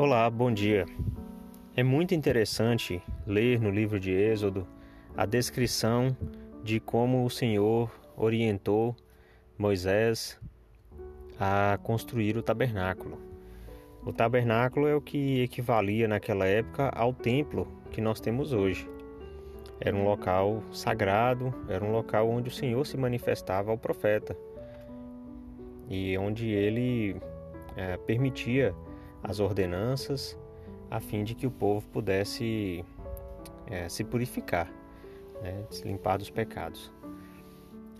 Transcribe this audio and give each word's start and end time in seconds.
Olá, 0.00 0.30
bom 0.30 0.52
dia. 0.52 0.86
É 1.74 1.82
muito 1.82 2.14
interessante 2.14 3.02
ler 3.26 3.60
no 3.60 3.68
livro 3.68 3.98
de 3.98 4.12
Êxodo 4.12 4.64
a 5.16 5.26
descrição 5.26 6.16
de 6.62 6.78
como 6.78 7.24
o 7.24 7.28
Senhor 7.28 7.90
orientou 8.16 8.94
Moisés 9.58 10.38
a 11.36 11.80
construir 11.82 12.36
o 12.36 12.44
tabernáculo. 12.44 13.18
O 14.06 14.12
tabernáculo 14.12 14.86
é 14.86 14.94
o 14.94 15.00
que 15.00 15.42
equivalia 15.42 16.06
naquela 16.06 16.46
época 16.46 16.90
ao 16.90 17.12
templo 17.12 17.66
que 17.90 18.00
nós 18.00 18.20
temos 18.20 18.52
hoje. 18.52 18.88
Era 19.80 19.96
um 19.96 20.04
local 20.04 20.62
sagrado, 20.70 21.52
era 21.68 21.84
um 21.84 21.90
local 21.90 22.30
onde 22.30 22.50
o 22.50 22.52
Senhor 22.52 22.86
se 22.86 22.96
manifestava 22.96 23.72
ao 23.72 23.76
profeta 23.76 24.36
e 25.90 26.16
onde 26.16 26.48
ele 26.50 27.16
é, 27.76 27.96
permitia 27.96 28.72
as 29.22 29.40
ordenanças 29.40 30.36
a 30.90 31.00
fim 31.00 31.24
de 31.24 31.34
que 31.34 31.46
o 31.46 31.50
povo 31.50 31.86
pudesse 31.88 32.84
é, 33.66 33.88
se 33.88 34.02
purificar, 34.04 34.72
né, 35.42 35.64
se 35.70 35.86
limpar 35.86 36.18
dos 36.18 36.30
pecados. 36.30 36.90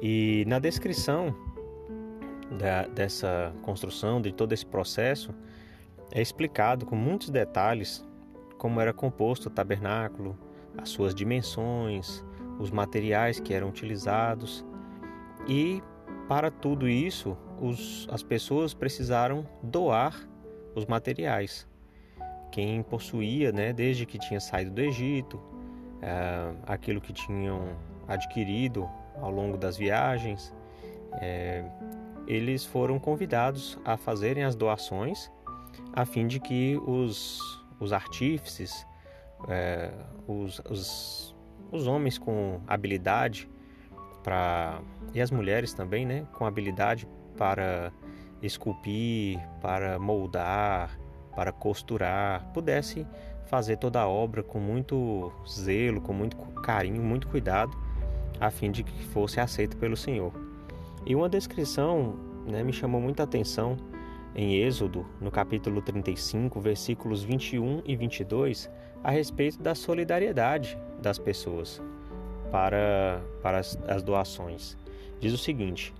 E 0.00 0.44
na 0.46 0.58
descrição 0.58 1.34
da, 2.58 2.86
dessa 2.88 3.54
construção, 3.62 4.20
de 4.20 4.32
todo 4.32 4.52
esse 4.52 4.66
processo, 4.66 5.34
é 6.10 6.20
explicado 6.20 6.84
com 6.84 6.96
muitos 6.96 7.30
detalhes 7.30 8.04
como 8.58 8.80
era 8.80 8.92
composto 8.92 9.48
o 9.48 9.50
tabernáculo, 9.50 10.38
as 10.76 10.88
suas 10.90 11.14
dimensões, 11.14 12.24
os 12.58 12.70
materiais 12.70 13.40
que 13.40 13.52
eram 13.52 13.68
utilizados 13.68 14.64
e 15.48 15.82
para 16.28 16.50
tudo 16.50 16.88
isso 16.88 17.36
os, 17.60 18.06
as 18.10 18.22
pessoas 18.22 18.72
precisaram 18.72 19.46
doar 19.62 20.28
os 20.74 20.86
materiais. 20.86 21.66
Quem 22.50 22.82
possuía, 22.82 23.52
né, 23.52 23.72
desde 23.72 24.06
que 24.06 24.18
tinha 24.18 24.40
saído 24.40 24.70
do 24.70 24.80
Egito, 24.80 25.40
é, 26.00 26.54
aquilo 26.66 27.00
que 27.00 27.12
tinham 27.12 27.76
adquirido 28.06 28.88
ao 29.20 29.30
longo 29.30 29.56
das 29.56 29.76
viagens, 29.76 30.54
é, 31.20 31.64
eles 32.26 32.64
foram 32.64 32.98
convidados 32.98 33.78
a 33.84 33.96
fazerem 33.96 34.44
as 34.44 34.54
doações 34.54 35.30
a 35.92 36.04
fim 36.04 36.26
de 36.26 36.40
que 36.40 36.76
os, 36.86 37.40
os 37.78 37.92
artífices, 37.92 38.86
é, 39.48 39.90
os, 40.26 40.60
os, 40.68 41.36
os 41.70 41.86
homens 41.86 42.18
com 42.18 42.60
habilidade 42.66 43.48
para 44.22 44.80
e 45.12 45.20
as 45.20 45.30
mulheres 45.30 45.72
também, 45.74 46.04
né, 46.04 46.26
com 46.32 46.44
habilidade 46.46 47.06
para 47.36 47.92
esculpir, 48.46 49.38
para 49.60 49.98
moldar, 49.98 50.98
para 51.34 51.52
costurar, 51.52 52.44
pudesse 52.52 53.06
fazer 53.46 53.76
toda 53.76 54.00
a 54.00 54.08
obra 54.08 54.42
com 54.42 54.58
muito 54.58 55.32
zelo, 55.48 56.00
com 56.00 56.12
muito 56.12 56.36
carinho, 56.36 57.02
muito 57.02 57.28
cuidado, 57.28 57.76
a 58.40 58.50
fim 58.50 58.70
de 58.70 58.82
que 58.82 59.04
fosse 59.06 59.40
aceito 59.40 59.76
pelo 59.76 59.96
Senhor. 59.96 60.32
E 61.06 61.14
uma 61.14 61.28
descrição 61.28 62.14
né, 62.46 62.62
me 62.62 62.72
chamou 62.72 63.00
muita 63.00 63.22
atenção 63.22 63.76
em 64.34 64.56
Êxodo, 64.56 65.06
no 65.20 65.30
capítulo 65.30 65.80
35, 65.80 66.60
versículos 66.60 67.22
21 67.22 67.82
e 67.84 67.94
22, 67.94 68.70
a 69.02 69.10
respeito 69.10 69.62
da 69.62 69.74
solidariedade 69.74 70.76
das 71.00 71.18
pessoas 71.18 71.80
para, 72.50 73.22
para 73.42 73.58
as, 73.58 73.78
as 73.86 74.02
doações. 74.02 74.76
Diz 75.20 75.32
o 75.32 75.38
seguinte: 75.38 75.94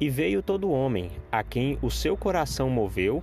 e 0.00 0.10
veio 0.10 0.42
todo 0.42 0.70
homem 0.70 1.10
a 1.32 1.42
quem 1.42 1.78
o 1.80 1.90
seu 1.90 2.16
coração 2.16 2.68
moveu, 2.68 3.22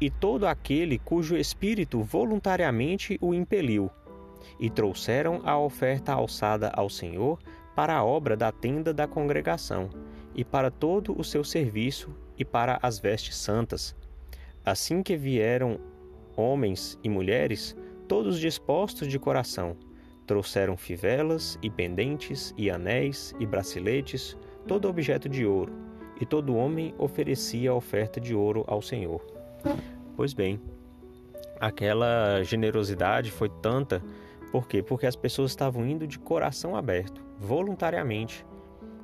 e 0.00 0.10
todo 0.10 0.46
aquele 0.46 0.98
cujo 0.98 1.36
espírito 1.36 2.02
voluntariamente 2.02 3.18
o 3.20 3.34
impeliu, 3.34 3.90
e 4.60 4.70
trouxeram 4.70 5.40
a 5.44 5.58
oferta 5.58 6.12
alçada 6.12 6.70
ao 6.74 6.88
Senhor 6.88 7.38
para 7.74 7.96
a 7.96 8.04
obra 8.04 8.36
da 8.36 8.52
tenda 8.52 8.92
da 8.92 9.06
congregação, 9.06 9.90
e 10.34 10.44
para 10.44 10.70
todo 10.70 11.18
o 11.18 11.24
seu 11.24 11.42
serviço, 11.42 12.14
e 12.38 12.44
para 12.44 12.78
as 12.82 12.98
vestes 12.98 13.36
santas. 13.36 13.96
Assim 14.64 15.02
que 15.02 15.16
vieram 15.16 15.80
homens 16.36 16.98
e 17.02 17.08
mulheres, 17.08 17.74
todos 18.06 18.38
dispostos 18.38 19.08
de 19.08 19.18
coração, 19.18 19.76
trouxeram 20.26 20.76
fivelas 20.76 21.58
e 21.62 21.70
pendentes 21.70 22.52
e 22.58 22.70
anéis 22.70 23.34
e 23.40 23.46
braceletes, 23.46 24.36
todo 24.66 24.88
objeto 24.88 25.28
de 25.28 25.46
ouro 25.46 25.72
e 26.20 26.26
todo 26.26 26.56
homem 26.56 26.94
oferecia 26.98 27.74
oferta 27.74 28.20
de 28.20 28.34
ouro 28.34 28.64
ao 28.66 28.80
Senhor. 28.80 29.20
Pois 30.16 30.32
bem, 30.32 30.60
aquela 31.60 32.42
generosidade 32.42 33.30
foi 33.30 33.48
tanta, 33.48 34.02
por 34.50 34.66
quê? 34.66 34.82
Porque 34.82 35.06
as 35.06 35.16
pessoas 35.16 35.50
estavam 35.50 35.86
indo 35.86 36.06
de 36.06 36.18
coração 36.18 36.76
aberto, 36.76 37.22
voluntariamente. 37.38 38.46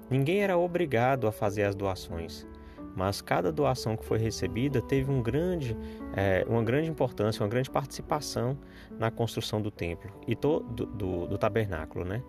Ninguém 0.09 0.43
era 0.43 0.57
obrigado 0.57 1.27
a 1.27 1.33
fazer 1.33 1.65
as 1.65 1.75
doações, 1.75 2.47
mas 2.95 3.21
cada 3.23 3.51
doação 3.51 3.97
que 3.97 4.05
foi 4.05 4.19
recebida 4.19 4.81
teve 4.81 5.11
um 5.11 5.23
grande, 5.23 5.77
é, 6.15 6.45
uma 6.49 6.63
grande 6.63 6.91
importância, 6.91 7.43
uma 7.43 7.49
grande 7.49 7.71
participação 7.71 8.57
na 8.99 9.11
construção 9.11 9.61
do 9.61 9.71
templo 9.71 10.11
e 10.27 10.35
do, 10.35 10.61
do, 10.61 11.27
do 11.27 11.39
tabernáculo, 11.39 12.05
né? 12.05 12.23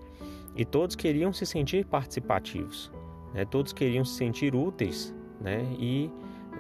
E 0.56 0.64
todos 0.64 0.96
queriam 0.96 1.34
se 1.34 1.46
sentir 1.46 1.86
participativos. 1.86 2.92
Né? 3.34 3.46
Todos 3.46 3.74
queriam 3.74 4.06
se 4.06 4.16
sentir 4.16 4.56
úteis 4.56 5.14
né? 5.42 5.66
e 5.80 6.12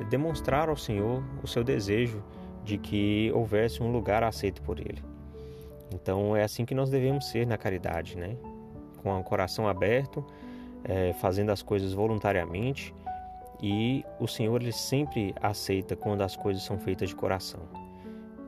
demonstrar 0.09 0.69
ao 0.69 0.75
Senhor 0.75 1.23
o 1.44 1.47
seu 1.47 1.63
desejo 1.63 2.23
de 2.63 2.78
que 2.78 3.31
houvesse 3.34 3.84
um 3.84 3.91
lugar 3.91 4.23
aceito 4.23 4.61
por 4.61 4.79
Ele. 4.79 5.03
Então 5.94 6.35
é 6.35 6.44
assim 6.44 6.66
que 6.66 6.73
nós 6.73 6.89
devemos 6.89 7.29
ser 7.29 7.45
na 7.45 7.57
caridade, 7.57 8.17
né? 8.17 8.35
com 9.01 9.17
o 9.19 9.23
coração 9.23 9.67
aberto, 9.67 10.25
é, 10.84 11.13
fazendo 11.13 11.51
as 11.51 11.61
coisas 11.61 11.94
voluntariamente 11.94 12.94
e 13.61 14.03
o 14.19 14.28
Senhor 14.28 14.61
ele 14.61 14.73
sempre 14.73 15.34
aceita 15.41 15.95
quando 15.95 16.22
as 16.22 16.35
coisas 16.35 16.63
são 16.63 16.78
feitas 16.78 17.09
de 17.09 17.16
coração. 17.16 17.61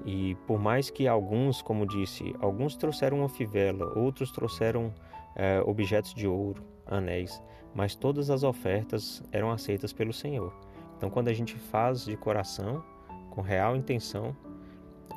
E 0.06 0.36
por 0.48 0.60
mais 0.60 0.90
que 0.90 1.08
alguns, 1.08 1.62
como 1.62 1.86
disse, 1.86 2.36
alguns 2.40 2.76
trouxeram 2.76 3.20
uma 3.20 3.30
fivela, 3.30 3.98
outros 3.98 4.32
trouxeram 4.32 4.94
é, 5.36 5.60
objetos 5.66 6.14
de 6.14 6.28
ouro, 6.28 6.64
anéis, 6.86 7.42
mas 7.74 7.96
todas 7.96 8.30
as 8.30 8.44
ofertas 8.44 9.24
eram 9.32 9.52
aceitas 9.52 9.92
pelo 9.92 10.14
Senhor. 10.14 10.54
Então, 10.96 11.10
quando 11.10 11.28
a 11.28 11.34
gente 11.34 11.56
faz 11.56 12.06
de 12.06 12.16
coração, 12.16 12.84
com 13.32 13.42
real 13.42 13.76
intenção, 13.76 14.36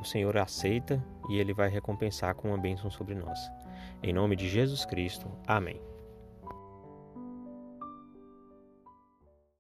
o 0.00 0.04
Senhor 0.04 0.36
aceita 0.38 1.04
e 1.28 1.38
ele 1.38 1.52
vai 1.52 1.68
recompensar 1.68 2.34
com 2.34 2.48
uma 2.48 2.58
bênção 2.58 2.90
sobre 2.90 3.14
nós. 3.14 3.38
Em 4.02 4.12
nome 4.12 4.36
de 4.36 4.48
Jesus 4.48 4.84
Cristo. 4.84 5.28
Amém. 5.46 5.80